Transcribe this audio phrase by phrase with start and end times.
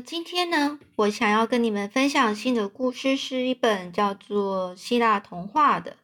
[0.00, 5.96] 今天呢，我想要跟你们分享新的故事，是一本叫做《希腊童话》的。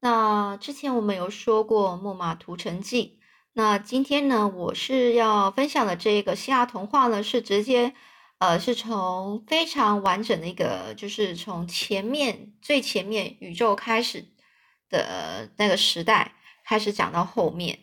[0.00, 3.18] 那之前我们有说过《木马屠城记》，
[3.52, 7.94] 那今天呢，我是要分享的这个希腊童话呢，是直接
[8.38, 14.24] 呃，是从非常完整的一个，就是从前面最前面宇宙开始
[14.88, 16.32] 的那个时代
[16.64, 17.80] 开始讲到后面。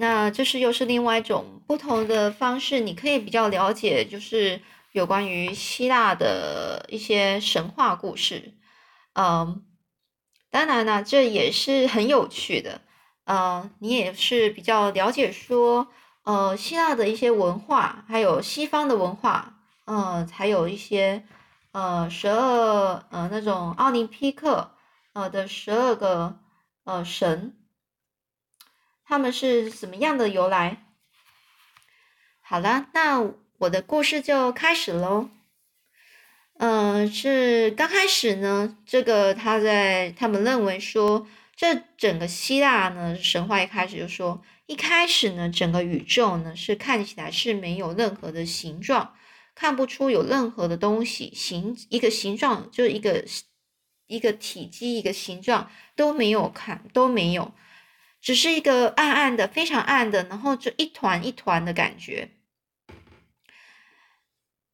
[0.00, 4.60] 那这是又是另外一种不同的方式，你可以比较了解，就是
[4.92, 8.54] 有关于希腊的一些神话故事。
[9.14, 9.64] 嗯，
[10.52, 12.80] 当然呢，这也是很有趣的。
[13.24, 15.88] 呃，你也是比较了解说，
[16.22, 21.24] 呃，希腊的一些文化，还有西方的文化，嗯，还有一些
[21.72, 24.70] 呃十二呃那种奥林匹克
[25.12, 26.38] 呃的十二个
[26.84, 27.56] 呃神。
[29.08, 30.84] 他们是什么样的由来？
[32.42, 35.30] 好了，那我的故事就开始喽。
[36.58, 49.14] 嗯，是刚开始呢，这个他在他们认为说，这整个希腊呢神话一开始就说，一开始呢整个宇宙呢是看起来是没有任何的形状，
[49.54, 53.24] 看不出有任何的东西形一个形状就是一个
[54.06, 57.54] 一个体积一个形状都没有看都没有。
[58.20, 62.32] 只是一个暗暗的、非常暗的，然后就一团一团的感觉。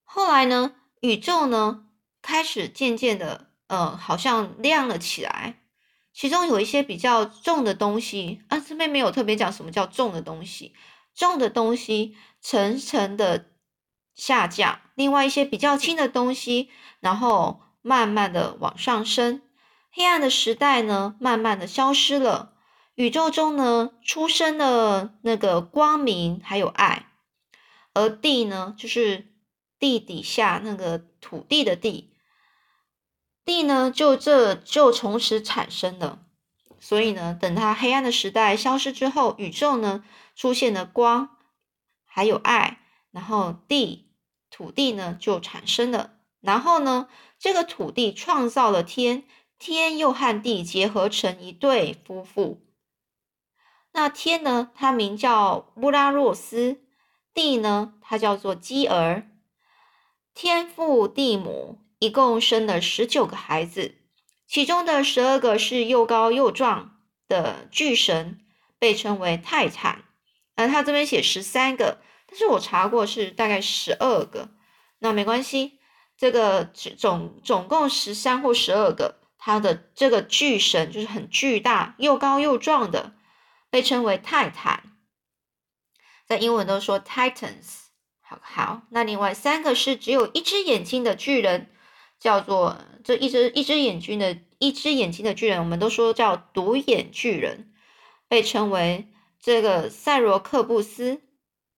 [0.03, 1.86] 后来呢，宇宙呢
[2.23, 5.61] 开始渐渐的，呃，好像亮了起来。
[6.12, 10.73] 其中有一些比较重的东西啊，这边没有特别讲什么叫重的东西，
[11.12, 13.51] 重的东西层层的
[14.14, 14.81] 下降。
[14.95, 16.70] 另外一些比较轻的东西，
[17.01, 19.42] 然后慢慢的往上升。
[19.91, 22.53] 黑暗的时代呢，慢慢的消失了。
[22.95, 27.06] 宇宙中呢，出生的那个光明，还有爱，
[27.92, 29.34] 而地呢，就是
[29.81, 32.12] 地底下那个土地的地，
[33.45, 36.20] 地呢，就这就从此产生了。
[36.79, 40.05] 所以呢，等它黑暗的时代消失之后，宇宙呢，
[40.36, 41.30] 出现了光，
[42.05, 42.79] 还有爱，
[43.11, 44.13] 然后地
[44.51, 46.13] 土地呢就产生了。
[46.41, 47.08] 然后呢，
[47.41, 49.24] 这个土地创造了天，
[49.58, 52.61] 天又和地结合成一对夫妇。
[53.96, 56.78] 那天呢，他名叫乌拉诺斯；
[57.32, 59.28] 地呢，他叫做基儿。
[60.34, 63.94] 天父地母一共生了十九个孩子，
[64.48, 66.96] 其中的十二个是又高又壮
[67.28, 68.40] 的巨神，
[68.80, 70.02] 被称为泰坦。
[70.56, 74.50] 呃，他这边写十三个，但是我查过是大概十二个。
[74.98, 75.78] 那没关系，
[76.16, 83.12] 这个总总共十三或十二个，他的这个巨神就是很巨大、又高又壮的。
[83.74, 84.85] 被称为泰坦，
[86.29, 87.86] 在英文都说 Titans。
[88.20, 91.73] 好好，那另外三个是只有一只眼睛的巨人，
[92.20, 97.73] 叫做这一只一只眼睛的一只眼睛的巨人，我们都说叫独眼巨人，
[98.29, 99.08] 被称为
[99.40, 101.23] 这个赛罗克布斯。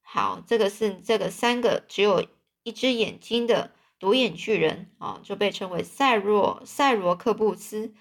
[0.02, 2.26] 好，这个是这个三个只有
[2.62, 7.94] 一只眼睛的独眼巨人啊，就被称为赛若赛罗克布斯。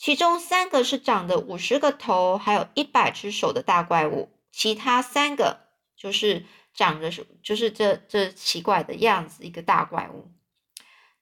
[0.00, 7.10] 其中三个是长的五十个头，还有一百只手的大怪物，其他三个就是长着
[7.42, 10.30] 就是这这奇怪的样子一个大怪物，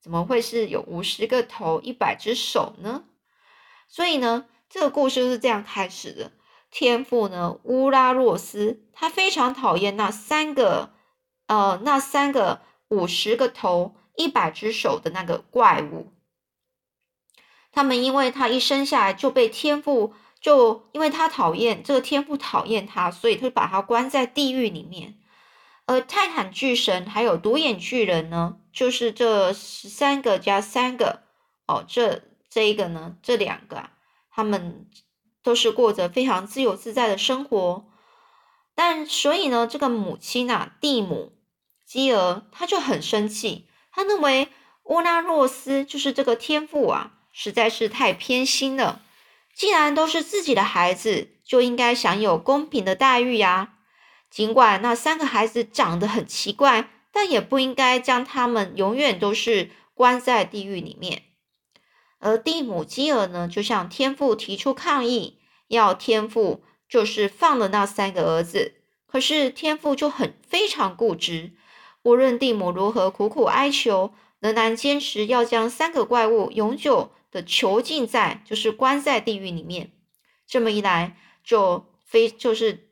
[0.01, 3.03] 怎么会是有五十个头、一百只手呢？
[3.89, 6.31] 所以呢，这个故事就是这样开始的。
[6.71, 10.91] 天父呢，乌拉洛斯，他非常讨厌那三个
[11.49, 16.13] 呃那三个五十个头、一百只手的那个怪物。
[17.79, 25.17] 他们因为他一生下来就被天父，就因为他讨厌这个天父讨厌他，所以他就把他关在地狱里面。
[25.87, 31.23] 而泰坦巨神还有独眼巨人呢，就是这十三个加三个
[31.69, 33.93] 哦，这这一个呢，这两个啊
[34.29, 34.89] 他们
[35.45, 37.87] 都是过着非常自由自在的生活。
[38.75, 41.31] 但所以呢，这个母亲啊，蒂姆
[41.87, 44.49] 基尔，他就很生气，他认为
[44.87, 47.15] 乌拉诺斯就是这个天父啊。
[47.33, 49.03] 实在是太偏心了。
[49.55, 53.75] 既然都是自己的孩子，就应该享有公平的待遇呀。
[54.31, 61.23] 尽管那三个孩子长得很奇怪，但也不应该将他们永远都是关在地狱里面。
[62.21, 65.39] 而蒂姆基尔呢，就向天父提出抗议，
[65.69, 68.75] 要天父就是放了那三个儿子。
[69.07, 71.53] 可是天父就很非常固执，
[72.03, 77.13] 无论蒂姆如何苦苦哀求，仍然坚持要将三个怪物永久。
[77.31, 79.93] 的囚禁在就是关在地狱里面，
[80.47, 82.91] 这么一来就非就是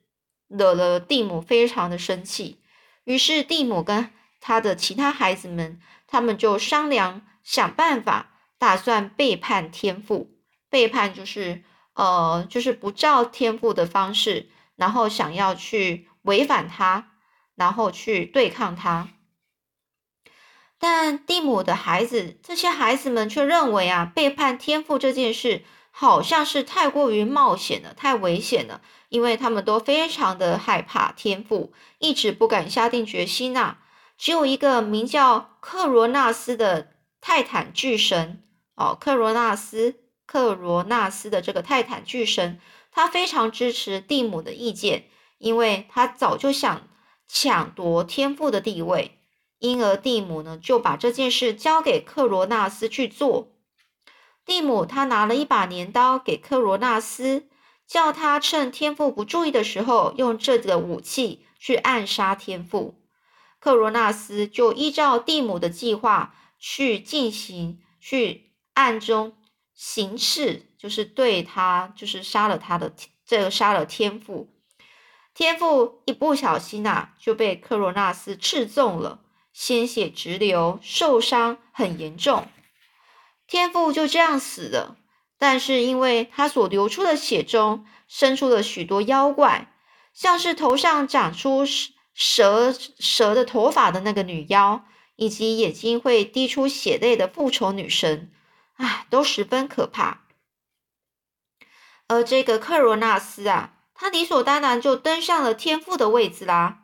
[0.49, 2.61] 惹了蒂姆非常的生气，
[3.05, 4.11] 于是蒂姆跟
[4.41, 10.33] 他的其他孩子们，他们就商量想办法，打算背叛天父。
[10.69, 17.13] 背叛就是呃，就是不照天父的方式，然后想要去违反他，
[17.55, 19.09] 然后去对抗他。
[20.79, 33.79] 但蒂姆的孩子，这些孩子们却认为啊，背叛天赋这件事好像是太过于冒险了，太危险了，因为他们都非常的害怕天赋，一直不敢下定决心呐。
[34.19, 38.43] 只有一个名叫克罗纳斯的泰坦巨神
[38.75, 39.97] 哦，克罗纳斯，
[40.27, 42.61] 克罗纳斯的这个泰坦巨神，
[42.93, 45.05] 他非常支持蒂姆的意见，
[45.39, 46.89] 因为他早就想
[47.27, 49.16] 抢夺天赋的地位。
[49.59, 53.53] 因而蒂姆呢就把这件事交给克罗纳斯去做。
[54.45, 57.49] 蒂姆他拿了一把镰刀给克罗纳斯，
[57.87, 63.03] 叫他趁天父不注意的时候用这个武器去暗杀天父。
[63.59, 69.37] 克罗纳斯就依照蒂姆的计划去进行，去暗中
[69.75, 72.95] 行刺，就是对他，就是杀了他的
[73.27, 74.53] 这个杀了天父。
[75.35, 79.23] 天父一不小心呐就被克罗纳斯刺中了。
[79.59, 82.47] 鲜血直流，受伤很严重。
[83.47, 84.99] 天父就这样死了。
[85.39, 89.73] 但是因为他所流出的血中生出了许多妖怪，
[90.13, 91.65] 像是头上长出
[92.13, 98.31] 蛇蛇的头发的那个女妖，以及眼睛会滴出血泪的复仇女神，
[98.75, 100.27] 唉，都十分可怕。
[102.09, 106.83] 而这个克罗纳斯啊，他理所当然就登上了天父的位置啦。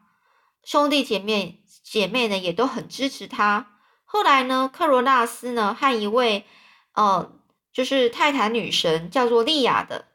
[0.65, 1.62] 兄弟姐妹。
[1.93, 3.77] 姐妹呢也都很支持他。
[4.05, 6.47] 后来呢，克罗纳斯呢和一位，
[6.95, 7.31] 呃，
[7.71, 10.07] 就是泰坦女神叫做莉亚的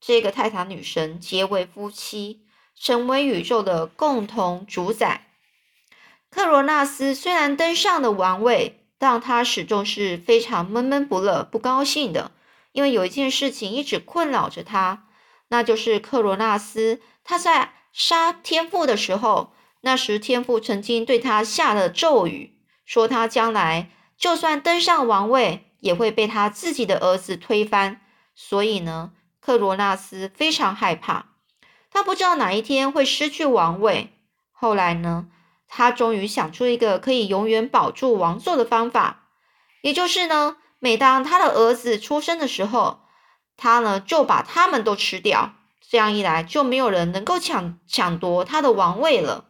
[0.00, 2.40] 这个泰坦女神结为夫妻，
[2.74, 5.28] 成为宇宙的共同主宰。
[6.30, 12.32] 克罗纳斯虽然登上了王位，但他始终是非常闷闷不乐、不高兴的，
[12.72, 15.06] 因为有一件事情一直困扰着他，
[15.46, 19.52] 那就是克罗纳斯他在杀天父的时候。
[19.82, 28.00] 那时，天父曾经对他下了咒语，说他将来就算登上王位，也会被他自己的儿子推翻。
[28.34, 31.26] 所以呢，克罗纳斯非常害怕，
[31.90, 34.12] 他不知道哪一天会失去王位。
[34.52, 35.28] 后来呢，
[35.66, 39.28] 他终于想出一个可以永远保住王座的方法，
[39.82, 43.00] 也就是呢，每当他的儿子出生的时候，
[43.56, 45.54] 他呢就把他们都吃掉。
[45.88, 49.46] 这样一来，就没有人能够抢抢夺他的王位了。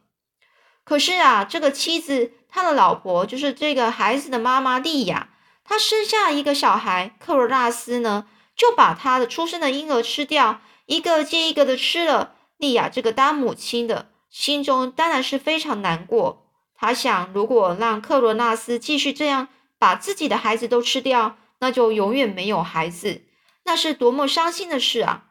[0.84, 5.28] 可是啊，这个妻子，他的老婆就是这个孩子的妈妈莉亚，
[5.62, 12.34] 她生下一个小孩克罗纳斯呢，就把他的出生的婴儿吃掉，一个接一个的吃了。
[12.56, 16.48] 莉亚这个当母亲的心中当然是非常难过。
[16.74, 19.48] 她想，如果让克罗纳斯继续这样
[19.78, 23.22] 把自己的孩子都吃掉，那就永远没有孩子，
[23.64, 25.26] 那是多么伤心的事啊！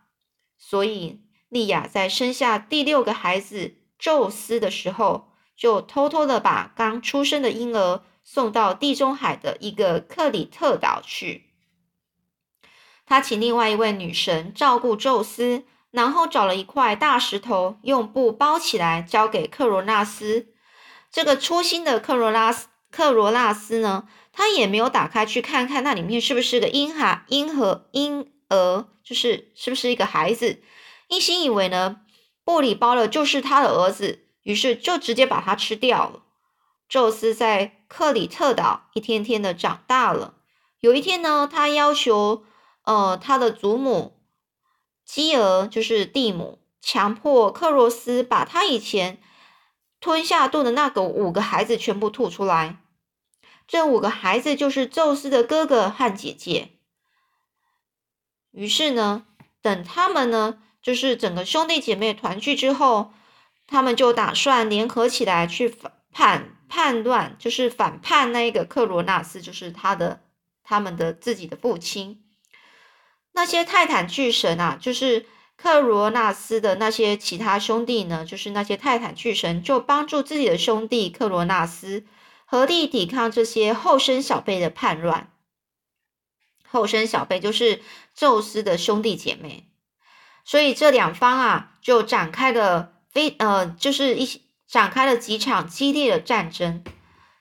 [0.57, 1.19] 所以，
[1.50, 5.28] 莉亚在生下第六个孩子宙斯的时候。
[5.59, 11.50] 就偷偷的把刚出生的婴儿送到地中海的一个克里特岛去。
[13.06, 20.47] 他请另外一位女神照顾宙斯，然后找了一块大石头，用布包起来，交给克罗纳斯。
[21.11, 30.62] 这个粗心的克罗拉斯克罗纳斯呢，他也没有打开去看看那里面是不是个婴孩、婴和婴儿，就是是不是一个孩子，
[31.10, 31.98] 一心以为呢，
[32.45, 34.28] 布里包的就是他的儿子。
[34.50, 36.24] 于是就直接把它吃掉了。
[36.88, 40.34] 宙斯在克里特岛一天天的长大了。
[40.79, 42.44] 有一天呢，他要求
[42.82, 44.18] 呃他的祖母
[45.06, 49.22] 基儿，就是蒂姆，强迫克洛斯把他以前
[50.00, 52.77] 吞下肚的那个五个孩子全部吐出来。
[53.68, 56.70] 这五个孩子就是宙斯的哥哥和姐姐。
[58.50, 59.27] 于是呢，
[59.62, 63.13] 等他们呢，就是整个兄弟姐妹团聚之后。
[63.71, 70.21] 他们就打算联合起来去反叛叛乱，就是反叛那一个克罗纳斯，就是他的
[70.63, 72.23] 他们的自己的父亲。
[73.33, 82.05] 那些泰坦巨神啊，就是克罗纳斯的那些其他兄弟呢，就是那些泰坦巨神，就帮助自己的兄弟克罗纳斯
[82.45, 85.31] 合力抵抗这些后生小辈的叛乱。
[86.67, 87.83] 后生小辈就是
[88.15, 89.69] 宙斯的兄弟姐妹，
[90.43, 92.95] 所以这两方啊，就展开了。
[93.12, 96.84] 非呃，就是一展开了几场激烈的战争，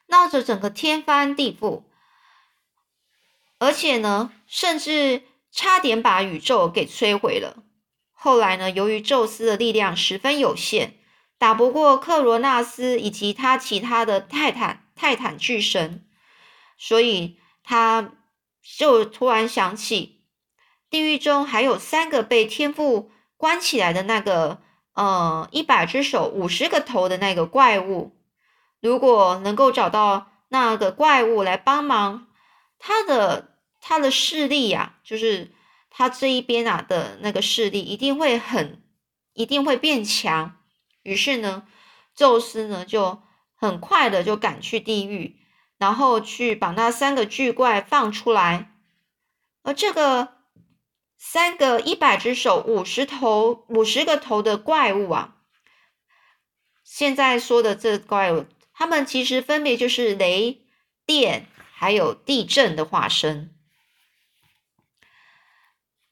[0.07, 1.83] 闹着整个天翻地覆，
[3.59, 7.63] 而且呢，甚至差点把宇宙给摧毁了。
[8.13, 10.99] 后来呢，由于宙斯的力量十分有限，
[11.39, 16.05] 打不过克罗纳斯以及他其他的泰坦泰坦巨神，
[16.77, 18.13] 所以他
[18.77, 20.23] 就突然想起，
[20.91, 24.63] 地狱中还有三个被天父关起来的那个，
[24.99, 28.17] 呃，一百只手五十个头的那个怪物。
[28.81, 32.27] 如果能够找到那个怪物来帮忙，
[32.81, 35.53] 他的他的势力呀，就是
[35.89, 38.83] 他这一边啊的那个势力一定会很，
[39.35, 40.57] 一定会变强。
[41.05, 41.63] 于是呢，
[42.17, 43.23] 宙斯呢就
[43.55, 45.37] 很快的就赶去地狱，
[45.79, 48.73] 然后去把那三个巨怪放出来。
[49.63, 50.38] 而这个
[51.19, 55.37] 三个一百只手、五十头、五十个头的怪物啊，
[56.83, 60.63] 现在说的这怪物，他们其实分别就是雷
[61.05, 63.55] 电还有地震的化身。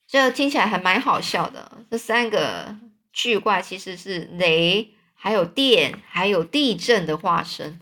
[0.07, 2.77] 这听起来还蛮好笑的，这三个。
[3.19, 7.81] 巨怪其实是雷，还有电，还有地震的化身。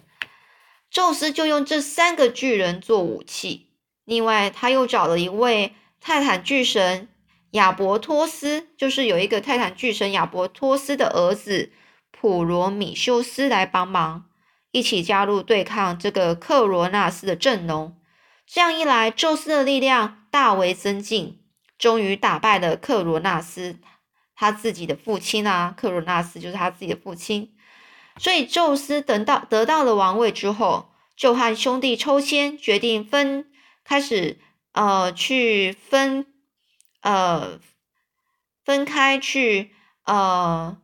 [0.89, 3.73] 宙斯就用这三个巨人做武器。
[4.05, 7.09] 另外，他又找了一位泰坦巨神
[7.55, 11.71] 亚伯托斯，就是有一个泰坦巨神亚伯托斯的儿子
[12.11, 14.25] 普罗米修斯来帮忙，
[14.73, 17.97] 一起加入对抗这个克罗纳斯的阵容。
[18.45, 21.41] 这样一来，宙斯的力量大为增进，
[21.79, 23.79] 终于打败了克罗纳斯。
[24.35, 27.55] 他自己的父亲啊，克罗纳斯就是他自己的父亲，
[28.19, 33.47] 所以宙斯等到得到了王位之后，就和兄弟抽签，决定分
[33.85, 34.41] 开始
[34.73, 36.27] 呃去分
[37.05, 37.61] 呃
[38.65, 39.73] 分开去
[40.05, 40.79] 呃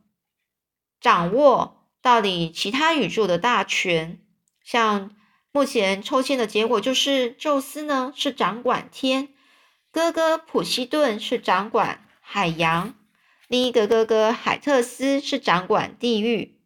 [1.01, 4.21] 掌握到底其他宇宙的大权。
[4.63, 5.17] 像
[5.51, 9.31] 目前抽签的结果就是，宙斯呢是掌管天，
[9.91, 12.95] 哥哥普西顿是掌管海洋。
[13.49, 16.61] 另一个哥哥海特斯是掌管地狱。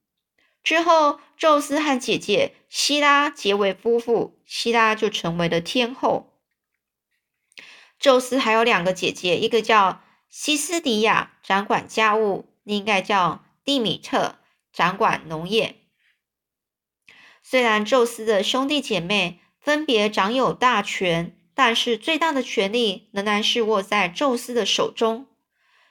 [0.62, 6.33] 之后，宙斯和姐姐希拉结为夫妇，希拉就成为了天后。
[8.04, 14.34] 宙斯还有两个姐姐，一个叫西斯迪亚，掌管家务；另一个叫蒂米特，
[14.74, 15.76] 掌管农业。
[17.42, 25.26] 虽然宙斯的兄弟姐妹分别掌有大权，但是最大的权力仍然是握在宙斯的手中。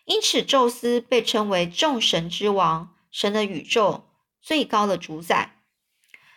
[0.05, 4.07] 因此，宙斯被称为众神之王，神的宇宙
[4.39, 5.55] 最高的主宰。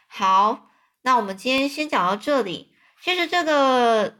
[0.07, 0.71] 好，
[1.03, 2.73] 那我们今天先讲到这里。
[3.03, 4.17] 其实这个，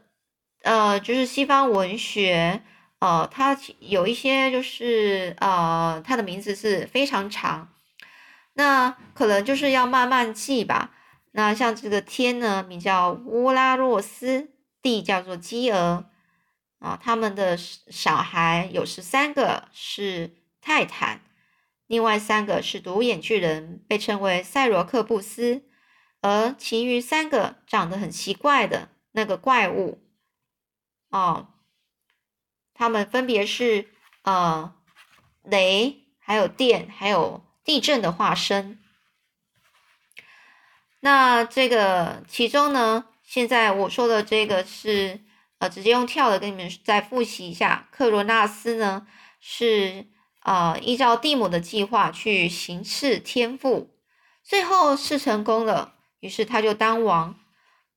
[0.67, 2.61] 呃，就是西方文学，
[2.99, 7.69] 呃，它有一些就是呃，它的名字是非常长，
[8.55, 10.91] 那可能就是要慢慢记吧。
[11.31, 14.49] 那像这个天呢，名叫乌拉诺斯，
[14.81, 16.05] 地叫做基俄。
[16.79, 21.21] 啊，他们的小孩有十三个是泰坦，
[21.87, 25.63] 另外三个是独眼巨人，被称为赛罗克布斯，
[26.21, 29.97] 而其余三个长得很奇怪的那个怪物，
[31.09, 31.47] 哦，
[32.73, 33.89] 他们分别是
[34.23, 34.73] 呃
[35.43, 38.79] 雷，还有电，还有地震的化身。
[40.99, 45.25] 那这个其中呢，现在我说的这个是。
[45.59, 47.87] 呃，直接用跳的跟你们再复习一下。
[47.89, 49.07] 克罗纳斯呢
[49.39, 50.05] 是
[50.43, 53.89] 呃依照蒂姆的计划去行刺天父，
[54.43, 57.39] 最后是成功了，于是他就当王。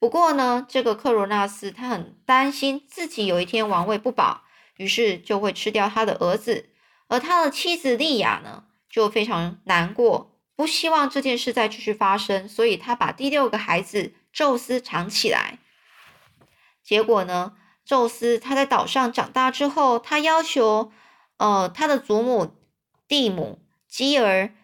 [0.01, 4.43] 不过呢，这个克罗纳斯他很担心自己有一天王位不保，
[4.77, 6.71] 于是就会吃掉他的儿子。
[7.07, 15.59] 而他的妻子莉亚呢就非常难过，不希望这件事再继续发生，所以他把第六个孩子宙斯藏起来。
[16.83, 17.55] 结果呢？
[17.83, 20.93] 宙斯他在岛上长大之后，他要求，
[21.39, 22.55] 呃，他的祖母
[23.09, 24.55] 蒂姆基儿，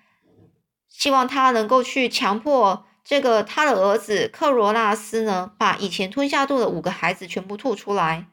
[0.88, 8.26] 希望他能够去强迫这个他的儿子克罗纳斯呢，把以前吞下肚的五个孩子全部吐出来。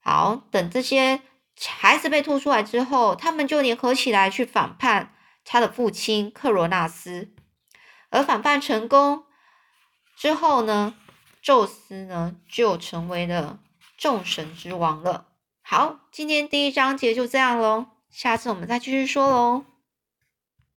[0.00, 1.20] 好，等这些
[1.66, 5.12] 孩子被吐出来之后，他们就联合起来去反叛
[5.44, 7.32] 他的父亲克罗纳斯。
[8.10, 9.24] 而反叛成功
[10.16, 10.94] 之后呢？
[11.42, 13.58] 宙斯呢，就成为了
[13.96, 15.26] 众神之王了。
[15.62, 19.64] 好，今天第一章节就这样喽，下次我们再继续说喽。